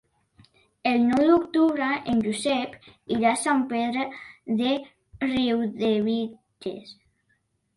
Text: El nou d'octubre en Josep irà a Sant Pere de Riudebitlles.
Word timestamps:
El 0.91 1.03
nou 1.09 1.19
d'octubre 1.31 1.89
en 2.13 2.23
Josep 2.27 2.89
irà 3.17 3.33
a 3.33 3.39
Sant 3.43 3.61
Pere 3.75 4.07
de 4.63 4.73
Riudebitlles. 5.33 6.97